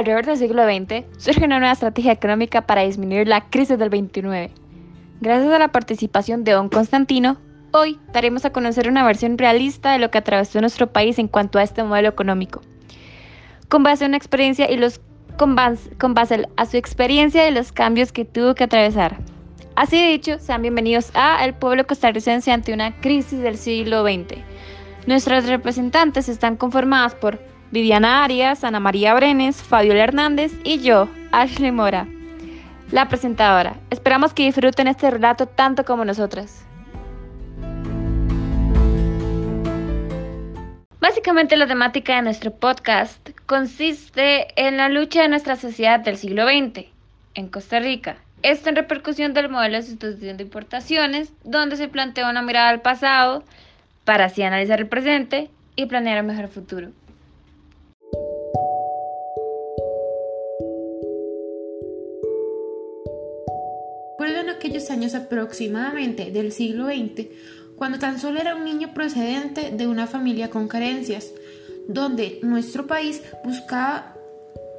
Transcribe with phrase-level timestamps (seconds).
[0.00, 4.50] alrededor del siglo XX, surge una nueva estrategia económica para disminuir la crisis del 29.
[5.20, 7.36] Gracias a la participación de don Constantino,
[7.72, 11.58] hoy daremos a conocer una versión realista de lo que atravesó nuestro país en cuanto
[11.58, 12.62] a este modelo económico.
[13.68, 15.00] Con base en una experiencia y los
[15.36, 19.18] con base, con base a su experiencia y los cambios que tuvo que atravesar.
[19.76, 24.38] Así dicho, sean bienvenidos a El pueblo costarricense ante una crisis del siglo XX.
[25.06, 27.38] Nuestras representantes están conformadas por
[27.70, 32.08] Viviana Arias, Ana María Brenes, Fabiola Hernández y yo, Ashley Mora,
[32.90, 33.76] la presentadora.
[33.90, 36.64] Esperamos que disfruten este relato tanto como nosotras.
[41.00, 46.46] Básicamente la temática de nuestro podcast consiste en la lucha de nuestra sociedad del siglo
[46.46, 46.86] XX
[47.34, 48.16] en Costa Rica.
[48.42, 52.80] Esto en repercusión del modelo de sustitución de importaciones, donde se plantea una mirada al
[52.80, 53.44] pasado
[54.04, 56.88] para así analizar el presente y planear un mejor futuro.
[64.60, 67.28] Aquellos años aproximadamente del siglo XX,
[67.76, 71.32] cuando tan solo era un niño procedente de una familia con carencias,
[71.88, 74.14] donde nuestro país buscaba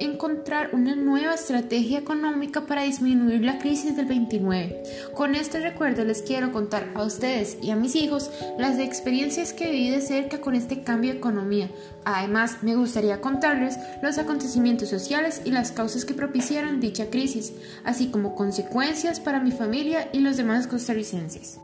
[0.04, 4.82] encontrar una nueva estrategia económica para disminuir la crisis del 29.
[5.14, 9.70] Con este recuerdo les quiero contar a ustedes y a mis hijos las experiencias que
[9.70, 11.70] viví de cerca con este cambio de economía.
[12.04, 17.52] Además, me gustaría contarles los acontecimientos sociales y las causas que propiciaron dicha crisis,
[17.84, 21.60] así como consecuencias para mi familia y los demás costarricenses.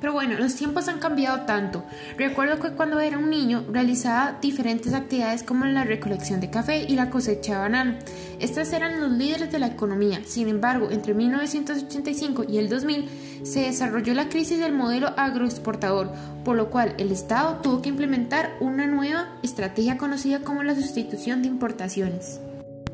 [0.00, 1.84] Pero bueno, los tiempos han cambiado tanto.
[2.16, 6.96] Recuerdo que cuando era un niño realizaba diferentes actividades como la recolección de café y
[6.96, 7.98] la cosecha de banano.
[8.38, 10.22] Estas eran los líderes de la economía.
[10.24, 13.10] Sin embargo, entre 1985 y el 2000
[13.42, 16.10] se desarrolló la crisis del modelo agroexportador,
[16.44, 21.42] por lo cual el Estado tuvo que implementar una nueva estrategia conocida como la sustitución
[21.42, 22.40] de importaciones.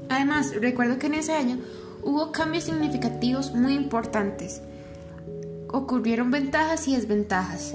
[0.08, 1.58] Además, recuerdo que en ese año
[2.02, 4.62] hubo cambios significativos muy importantes
[5.68, 7.74] ocurrieron ventajas y desventajas.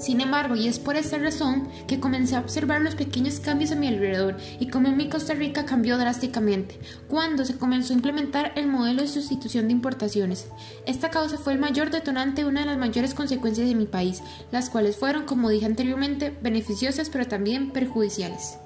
[0.00, 3.74] Sin embargo, y es por esta razón que comencé a observar los pequeños cambios a
[3.74, 8.66] mi alrededor y cómo mi Costa Rica cambió drásticamente cuando se comenzó a implementar el
[8.66, 10.46] modelo de sustitución de importaciones.
[10.86, 14.22] Esta causa fue el mayor detonante de una de las mayores consecuencias de mi país,
[14.50, 18.59] las cuales fueron, como dije anteriormente, beneficiosas pero también perjudiciales.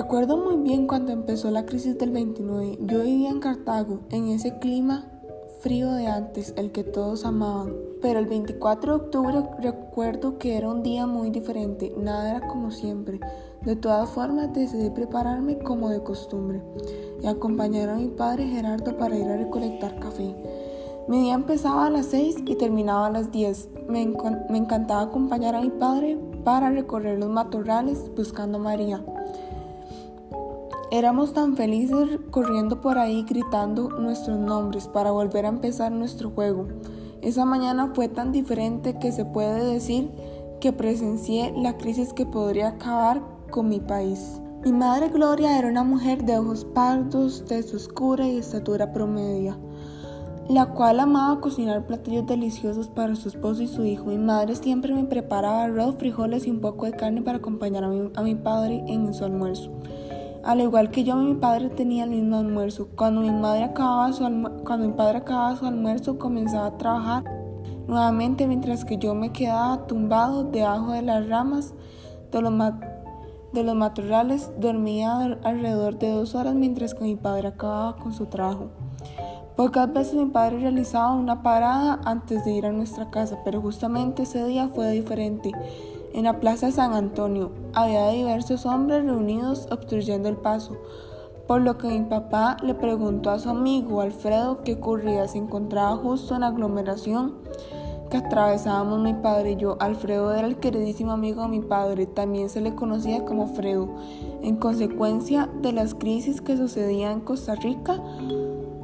[0.00, 2.78] Recuerdo muy bien cuando empezó la crisis del 29.
[2.86, 5.04] Yo vivía en Cartago, en ese clima
[5.60, 7.74] frío de antes, el que todos amaban.
[8.00, 12.70] Pero el 24 de octubre recuerdo que era un día muy diferente, nada era como
[12.70, 13.20] siempre.
[13.60, 16.62] De todas formas decidí prepararme como de costumbre
[17.22, 20.34] y acompañar a mi padre Gerardo para ir a recolectar café.
[21.08, 23.68] Mi día empezaba a las 6 y terminaba a las 10.
[23.90, 29.04] Me, encantaba acompañar a mi padre para recorrer los matorrales buscando a María.
[30.92, 36.66] Éramos tan felices corriendo por ahí gritando nuestros nombres para volver a empezar nuestro juego.
[37.22, 40.10] Esa mañana fue tan diferente que se puede decir
[40.60, 44.40] que presencié la crisis que podría acabar con mi país.
[44.64, 49.56] Mi madre Gloria era una mujer de ojos pardos, tez oscura y estatura promedia,
[50.48, 54.06] la cual amaba cocinar platillos deliciosos para su esposo y su hijo.
[54.06, 57.88] Mi madre siempre me preparaba arroz, frijoles y un poco de carne para acompañar a
[57.88, 59.70] mi, a mi padre en su almuerzo.
[60.42, 62.88] Al igual que yo, mi padre tenía el mismo almuerzo.
[62.96, 64.24] Cuando mi, madre acababa su
[64.64, 67.24] cuando mi padre acababa su almuerzo, comenzaba a trabajar
[67.86, 71.74] nuevamente mientras que yo me quedaba tumbado debajo de las ramas
[72.32, 72.54] de los,
[73.52, 74.50] de los matorrales.
[74.58, 78.70] Dormía alrededor de dos horas mientras que mi padre acababa con su trabajo.
[79.56, 84.22] Pocas veces mi padre realizaba una parada antes de ir a nuestra casa, pero justamente
[84.22, 85.52] ese día fue diferente.
[86.12, 90.76] En la plaza San Antonio había diversos hombres reunidos obstruyendo el paso,
[91.46, 95.28] por lo que mi papá le preguntó a su amigo Alfredo qué ocurría.
[95.28, 97.34] Se encontraba justo en la aglomeración
[98.10, 99.76] que atravesábamos mi padre y yo.
[99.78, 103.88] Alfredo era el queridísimo amigo de mi padre, también se le conocía como Fredo.
[104.42, 108.02] En consecuencia de las crisis que sucedían en Costa Rica,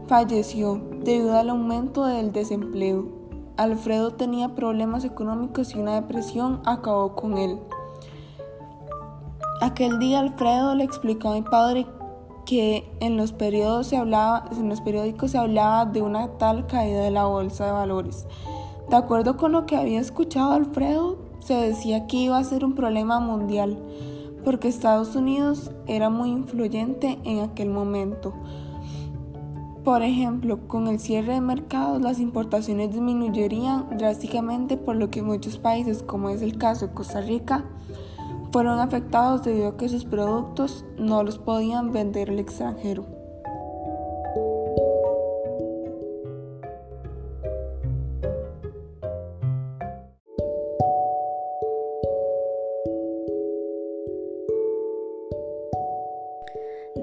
[0.07, 3.16] falleció debido al aumento del desempleo.
[3.57, 7.59] Alfredo tenía problemas económicos y una depresión acabó con él.
[9.63, 11.87] Aquel día Alfredo le explicó a mi padre
[12.45, 17.01] que en los, periódicos se hablaba, en los periódicos se hablaba de una tal caída
[17.03, 18.27] de la bolsa de valores.
[18.91, 22.75] De acuerdo con lo que había escuchado Alfredo, se decía que iba a ser un
[22.75, 23.79] problema mundial,
[24.45, 28.35] porque Estados Unidos era muy influyente en aquel momento.
[29.87, 35.59] Por ejemplo, con el cierre de mercados las importaciones disminuirían drásticamente por lo que muchos
[35.59, 37.65] países, como es el caso de Costa Rica,
[38.51, 43.16] fueron afectados debido a que sus productos no los podían vender al extranjero.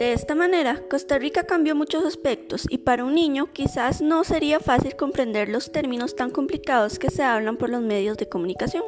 [0.04, 4.60] De esta manera, Costa Rica cambió muchos aspectos y para un niño quizás no sería
[4.60, 8.84] fácil comprender los términos tan complicados que se hablan por los medios de comunicación.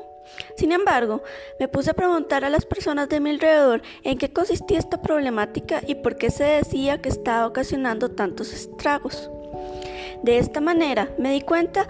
[0.57, 1.23] Sin embargo,
[1.57, 5.81] me puse a preguntar a las personas de mi alrededor en qué consistía esta problemática
[5.87, 9.29] y por qué se decía que estaba ocasionando tantos estragos.
[10.21, 11.87] De esta manera me di cuenta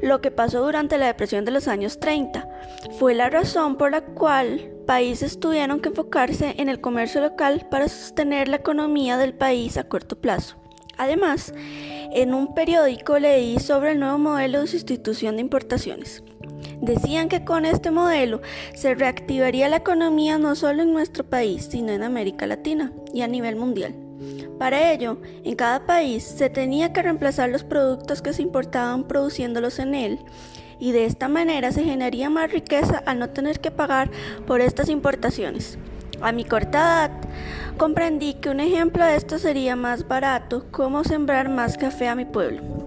[0.00, 2.48] lo que pasó durante la depresión de los años 30.
[3.00, 7.86] Fue la razón por la cual países tuvieron que enfocarse en el comercio local para
[7.86, 10.56] sostener la economía del país a corto plazo.
[10.98, 11.54] Además,
[12.12, 16.24] en un periódico leí sobre el nuevo modelo de sustitución de importaciones.
[16.82, 18.40] Decían que con este modelo
[18.74, 23.28] se reactivaría la economía no solo en nuestro país, sino en América Latina y a
[23.28, 23.94] nivel mundial.
[24.58, 29.78] Para ello, en cada país se tenía que reemplazar los productos que se importaban produciéndolos
[29.78, 30.18] en él
[30.80, 34.10] y de esta manera se generaría más riqueza al no tener que pagar
[34.46, 35.78] por estas importaciones.
[36.20, 37.10] A mi corta edad,
[37.76, 42.24] comprendí que un ejemplo de esto sería más barato como sembrar más café a mi
[42.24, 42.80] pueblo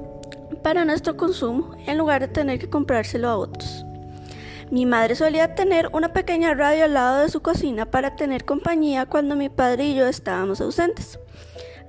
[0.64, 3.86] para nuestro consumo en lugar de tener que comprárselo a otros.
[4.72, 9.06] Mi madre solía tener una pequeña radio al lado de su cocina para tener compañía
[9.06, 11.20] cuando mi padre y yo estábamos ausentes.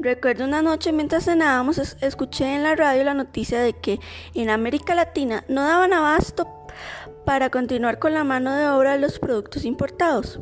[0.01, 4.01] Recuerdo una noche mientras cenábamos escuché en la radio la noticia de que
[4.35, 6.49] en América Latina no daban abasto
[7.25, 10.41] para continuar con la mano de obra de los productos importados,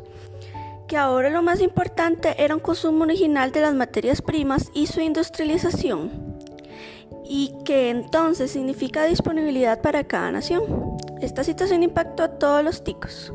[0.87, 5.01] que ahora lo más importante era un consumo original de las materias primas y su
[5.01, 6.11] industrialización,
[7.23, 10.97] y que entonces significa disponibilidad para cada nación.
[11.21, 13.31] Esta situación impactó a todos los ticos.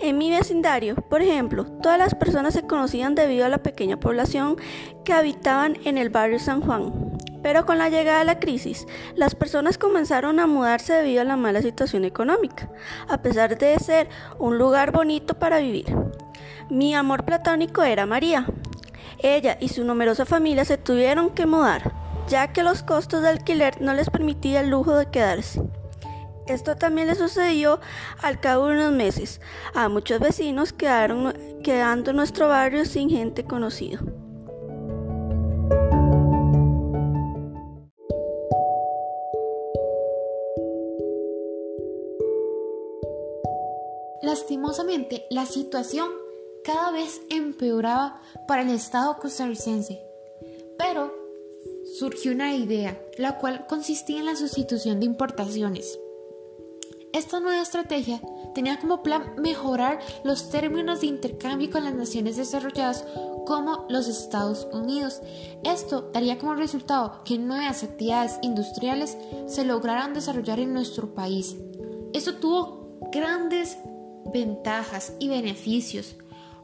[0.00, 4.56] En mi vecindario, por ejemplo, todas las personas se conocían debido a la pequeña población
[5.04, 7.18] que habitaban en el barrio San Juan.
[7.42, 8.86] Pero con la llegada de la crisis,
[9.16, 12.70] las personas comenzaron a mudarse debido a la mala situación económica,
[13.08, 14.08] a pesar de ser
[14.38, 15.86] un lugar bonito para vivir.
[16.70, 18.46] Mi amor platónico era María.
[19.18, 21.92] Ella y su numerosa familia se tuvieron que mudar,
[22.28, 25.60] ya que los costos de alquiler no les permitía el lujo de quedarse.
[26.48, 27.78] Esto también le sucedió
[28.22, 29.40] al cabo de unos meses.
[29.74, 34.00] A muchos vecinos quedaron quedando nuestro barrio sin gente conocida.
[44.22, 46.08] Lastimosamente, la situación
[46.64, 50.02] cada vez empeoraba para el Estado costarricense.
[50.78, 51.12] Pero
[51.98, 55.98] surgió una idea, la cual consistía en la sustitución de importaciones.
[57.12, 58.20] Esta nueva estrategia
[58.54, 63.04] tenía como plan mejorar los términos de intercambio con las naciones desarrolladas
[63.46, 65.22] como los Estados Unidos.
[65.64, 69.16] Esto daría como resultado que nuevas actividades industriales
[69.46, 71.56] se lograran desarrollar en nuestro país.
[72.12, 73.78] Esto tuvo grandes
[74.32, 76.16] ventajas y beneficios,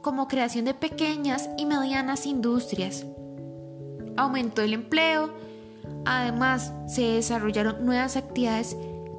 [0.02, 3.06] como creación de pequeñas y medianas industrias.
[4.16, 5.30] Aumentó el empleo,
[6.04, 8.76] además se desarrollaron nuevas actividades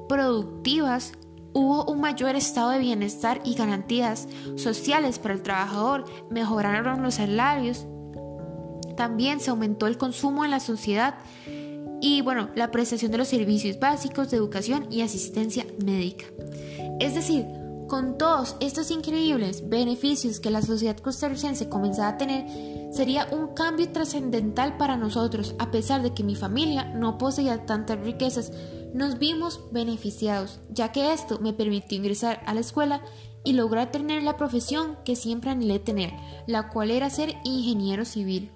[0.08, 1.12] productivas,
[1.56, 7.86] hubo un mayor estado de bienestar y garantías sociales para el trabajador, mejoraron los salarios,
[8.94, 11.14] también se aumentó el consumo en la sociedad
[11.98, 16.26] y bueno, la prestación de los servicios básicos de educación y asistencia médica.
[17.00, 17.46] Es decir,
[17.88, 22.44] con todos estos increíbles beneficios que la sociedad costarricense comenzaba a tener,
[22.92, 27.98] sería un cambio trascendental para nosotros, a pesar de que mi familia no poseía tantas
[28.00, 28.52] riquezas
[28.96, 33.02] nos vimos beneficiados, ya que esto me permitió ingresar a la escuela
[33.44, 36.12] y lograr tener la profesión que siempre anhelé tener,
[36.46, 38.50] la cual era ser ingeniero civil.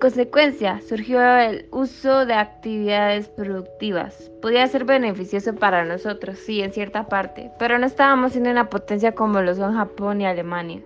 [0.00, 4.32] Consecuencia, surgió el uso de actividades productivas.
[4.42, 9.12] Podía ser beneficioso para nosotros, sí, en cierta parte, pero no estábamos siendo una potencia
[9.12, 10.80] como lo son Japón y Alemania.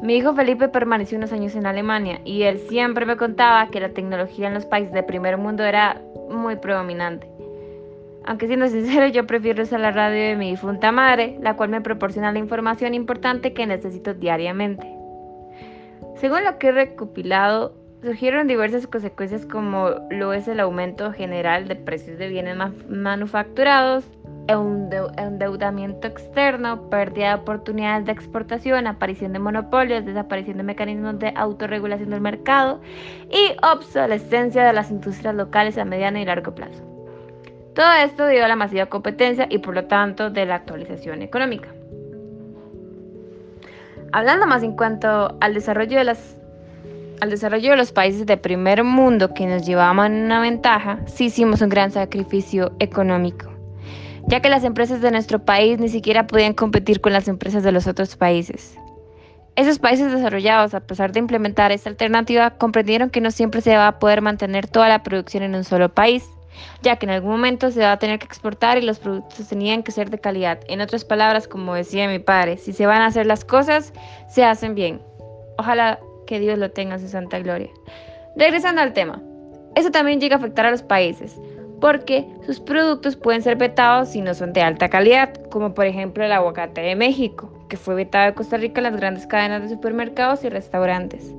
[0.00, 3.90] Mi hijo Felipe permaneció unos años en Alemania y él siempre me contaba que la
[3.90, 6.00] tecnología en los países de primer mundo era
[6.30, 7.28] muy predominante.
[8.24, 11.80] Aunque siendo sincero, yo prefiero usar la radio de mi difunta madre, la cual me
[11.80, 14.86] proporciona la información importante que necesito diariamente.
[16.16, 21.76] Según lo que he recopilado, surgieron diversas consecuencias como lo es el aumento general de
[21.76, 22.56] precios de bienes
[22.88, 24.04] manufacturados,
[24.48, 32.10] endeudamiento externo, pérdida de oportunidades de exportación, aparición de monopolios, desaparición de mecanismos de autorregulación
[32.10, 32.80] del mercado
[33.30, 36.82] y obsolescencia de las industrias locales a mediano y largo plazo.
[37.74, 41.68] Todo esto debido a la masiva competencia y por lo tanto de la actualización económica.
[44.12, 46.37] Hablando más en cuanto al desarrollo de las
[47.20, 51.60] al desarrollo de los países de primer mundo que nos llevaban una ventaja, sí hicimos
[51.60, 53.50] un gran sacrificio económico,
[54.26, 57.72] ya que las empresas de nuestro país ni siquiera podían competir con las empresas de
[57.72, 58.76] los otros países.
[59.56, 63.88] Esos países desarrollados, a pesar de implementar esta alternativa, comprendieron que no siempre se va
[63.88, 66.24] a poder mantener toda la producción en un solo país,
[66.82, 69.82] ya que en algún momento se va a tener que exportar y los productos tenían
[69.82, 70.60] que ser de calidad.
[70.68, 73.92] En otras palabras, como decía mi padre, si se van a hacer las cosas,
[74.28, 75.00] se hacen bien.
[75.56, 75.98] Ojalá
[76.28, 77.70] que Dios lo tenga en su santa gloria.
[78.36, 79.20] Regresando al tema,
[79.74, 81.40] eso también llega a afectar a los países,
[81.80, 86.22] porque sus productos pueden ser vetados si no son de alta calidad, como por ejemplo
[86.22, 89.70] el aguacate de México, que fue vetado de Costa Rica en las grandes cadenas de
[89.70, 91.34] supermercados y restaurantes.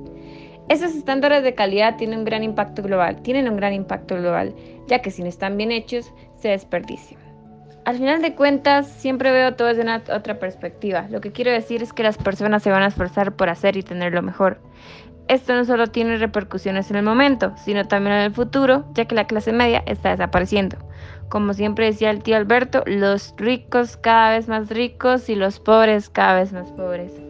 [0.68, 4.54] Esos estándares de calidad tienen un gran impacto global, tienen un gran impacto global,
[4.88, 7.19] ya que si no están bien hechos, se desperdician.
[7.90, 11.08] Al final de cuentas, siempre veo todo desde una otra perspectiva.
[11.10, 13.82] Lo que quiero decir es que las personas se van a esforzar por hacer y
[13.82, 14.60] tener lo mejor.
[15.26, 19.16] Esto no solo tiene repercusiones en el momento, sino también en el futuro, ya que
[19.16, 20.76] la clase media está desapareciendo.
[21.30, 26.10] Como siempre decía el tío Alberto, los ricos cada vez más ricos y los pobres
[26.10, 27.29] cada vez más pobres.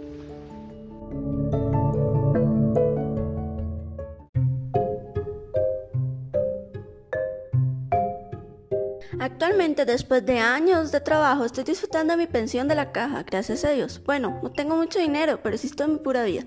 [9.20, 13.66] Actualmente, después de años de trabajo, estoy disfrutando de mi pensión de la caja, gracias
[13.66, 14.00] a Dios.
[14.02, 16.44] Bueno, no tengo mucho dinero, pero estoy en mi pura vida.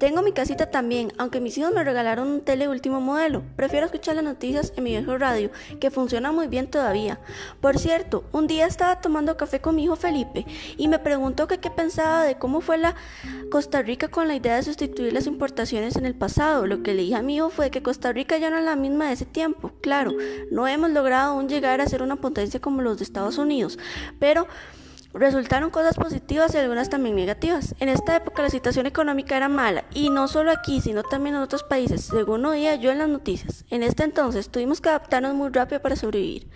[0.00, 3.44] Tengo mi casita también, aunque mis hijos me regalaron un tele último modelo.
[3.54, 7.20] Prefiero escuchar las noticias en mi viejo radio, que funciona muy bien todavía.
[7.60, 11.58] Por cierto, un día estaba tomando café con mi hijo Felipe y me preguntó que
[11.58, 12.96] qué pensaba de cómo fue la
[13.52, 16.66] Costa Rica con la idea de sustituir las importaciones en el pasado.
[16.66, 18.74] Lo que le dije a mi hijo fue que Costa Rica ya no es la
[18.74, 19.70] misma de ese tiempo.
[19.80, 20.12] Claro,
[20.50, 23.78] no hemos logrado aún llegar a ser una potencia como los de Estados Unidos,
[24.18, 24.46] pero
[25.16, 27.74] resultaron cosas positivas y algunas también negativas.
[27.80, 31.42] En esta época la situación económica era mala y no solo aquí, sino también en
[31.42, 33.64] otros países, según oía yo en las noticias.
[33.70, 36.48] En este entonces tuvimos que adaptarnos muy rápido para sobrevivir.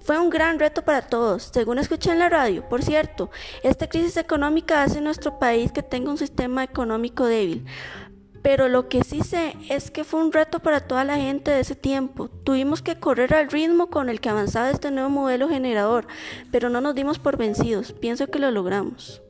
[0.00, 2.66] Fue un gran reto para todos, según escuché en la radio.
[2.66, 3.30] Por cierto,
[3.62, 7.66] esta crisis económica hace nuestro país que tenga un sistema económico débil.
[8.42, 11.60] Pero lo que sí sé es que fue un reto para toda la gente de
[11.60, 12.28] ese tiempo.
[12.28, 16.06] Tuvimos que correr al ritmo con el que avanzaba este nuevo modelo generador,
[16.50, 17.92] pero no nos dimos por vencidos.
[17.92, 19.22] Pienso que lo logramos.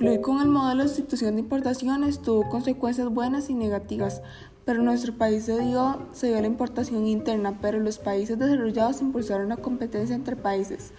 [0.00, 4.22] Concluir con el modelo de sustitución de importaciones tuvo consecuencias buenas y negativas,
[4.64, 9.48] pero nuestro país se dio, se dio la importación interna, pero los países desarrollados impulsaron
[9.48, 10.92] la competencia entre países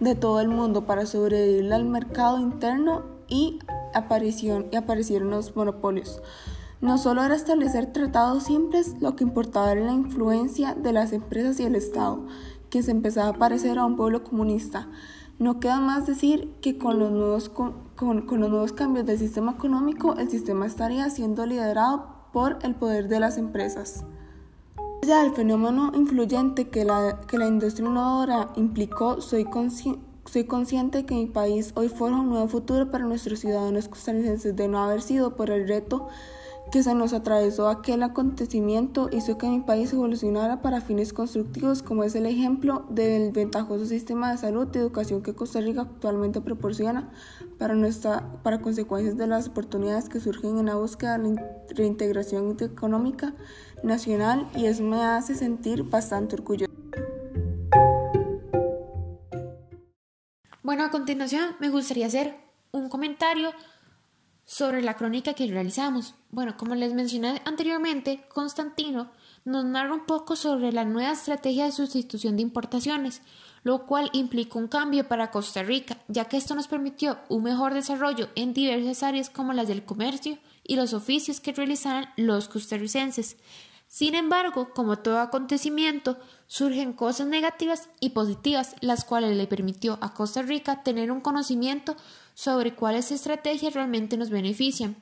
[0.00, 3.58] de todo el mundo para sobrevivir al mercado interno y,
[3.94, 6.20] aparición, y aparecieron los monopolios.
[6.80, 11.58] No solo era establecer tratados simples, lo que importaba era la influencia de las empresas
[11.58, 12.26] y el Estado,
[12.68, 14.88] que se empezaba a parecer a un pueblo comunista.
[15.38, 19.52] No queda más decir que con los nuevos, con, con, los nuevos cambios del sistema
[19.52, 24.04] económico, el sistema estaría siendo liderado por el poder de las empresas.
[25.06, 31.06] Ya el fenómeno influyente que la, que la industria innovadora implicó, soy, consci soy consciente
[31.06, 35.00] que mi país hoy forja un nuevo futuro para nuestros ciudadanos costarricenses de no haber
[35.00, 36.08] sido por el reto
[36.70, 42.02] que se nos atravesó aquel acontecimiento hizo que mi país evolucionara para fines constructivos, como
[42.02, 47.10] es el ejemplo del ventajoso sistema de salud y educación que Costa Rica actualmente proporciona
[47.58, 52.56] para, nuestra, para consecuencias de las oportunidades que surgen en la búsqueda de la reintegración
[52.60, 53.34] económica
[53.82, 56.72] nacional y eso me hace sentir bastante orgulloso.
[60.62, 62.36] Bueno, a continuación me gustaría hacer
[62.72, 63.52] un comentario
[64.46, 66.14] sobre la crónica que realizamos.
[66.30, 69.10] Bueno, como les mencioné anteriormente, Constantino
[69.44, 73.22] nos narra un poco sobre la nueva estrategia de sustitución de importaciones,
[73.64, 77.74] lo cual implicó un cambio para Costa Rica, ya que esto nos permitió un mejor
[77.74, 83.36] desarrollo en diversas áreas como las del comercio y los oficios que realizaban los costarricenses.
[83.88, 90.12] Sin embargo, como todo acontecimiento, surgen cosas negativas y positivas, las cuales le permitió a
[90.12, 91.96] Costa Rica tener un conocimiento
[92.34, 94.96] sobre cuáles estrategias realmente nos benefician.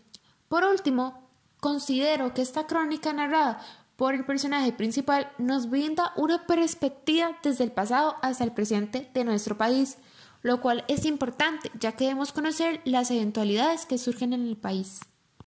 [0.48, 1.28] Por último,
[1.60, 3.60] considero que esta crónica narrada
[3.96, 9.24] por el personaje principal nos brinda una perspectiva desde el pasado hasta el presente de
[9.24, 9.96] nuestro país,
[10.42, 15.00] lo cual es importante ya que debemos conocer las eventualidades que surgen en el país.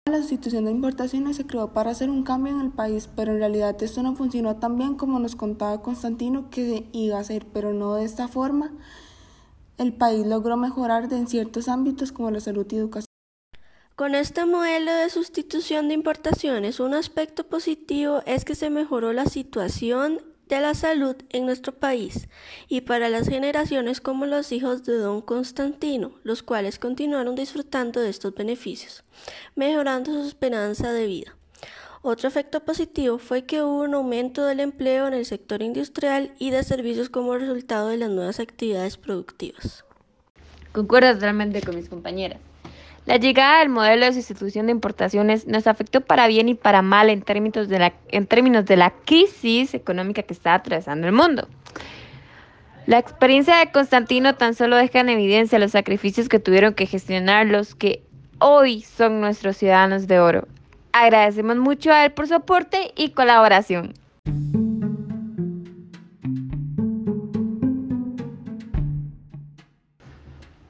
[0.07, 3.39] La institución de importaciones se creó para hacer un cambio en el país, pero en
[3.39, 7.73] realidad esto no funcionó tan bien como nos contaba Constantino que iba a ser, pero
[7.73, 8.71] no de esta forma.
[9.77, 13.07] El país logró mejorar en ciertos ámbitos como la salud y educación.
[13.97, 19.25] Con este modelo de sustitución de importaciones, un aspecto positivo es que se mejoró la
[19.25, 22.27] situación de la salud en nuestro país
[22.67, 28.09] y para las generaciones como los hijos de don Constantino, los cuales continuaron disfrutando de
[28.09, 29.03] estos beneficios,
[29.55, 31.35] mejorando su esperanza de vida.
[32.01, 36.51] Otro efecto positivo fue que hubo un aumento del empleo en el sector industrial y
[36.51, 39.83] de servicios como resultado de las nuevas actividades productivas.
[40.71, 42.39] Concuerdo totalmente con mis compañeras.
[43.07, 47.09] La llegada del modelo de sustitución de importaciones nos afectó para bien y para mal
[47.09, 51.47] en términos de la, en términos de la crisis económica que está atravesando el mundo.
[52.85, 57.45] La experiencia de Constantino tan solo deja en evidencia los sacrificios que tuvieron que gestionar
[57.45, 58.03] los que
[58.39, 60.45] hoy son nuestros ciudadanos de oro.
[60.91, 63.93] Agradecemos mucho a él por su aporte y colaboración.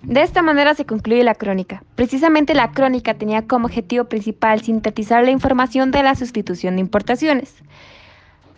[0.07, 1.83] De esta manera se concluye la crónica.
[1.95, 7.53] Precisamente la crónica tenía como objetivo principal sintetizar la información de la sustitución de importaciones,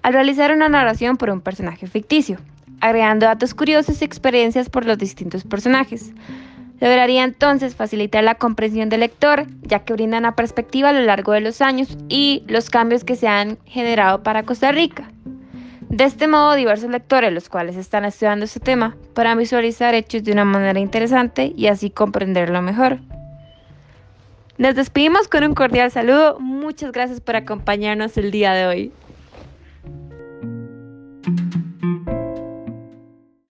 [0.03, 2.37] al realizar una narración por un personaje ficticio,
[2.81, 6.11] agregando datos curiosos y experiencias por los distintos personajes.
[6.79, 11.31] Lograría entonces facilitar la comprensión del lector, ya que brinda una perspectiva a lo largo
[11.31, 15.11] de los años y los cambios que se han generado para Costa Rica.
[15.89, 20.31] De este modo, diversos lectores, los cuales están estudiando este tema, podrán visualizar hechos de
[20.31, 22.99] una manera interesante y así comprenderlo mejor.
[24.59, 26.39] Nos despedimos con un cordial saludo.
[26.39, 28.91] Muchas gracias por acompañarnos el día de hoy.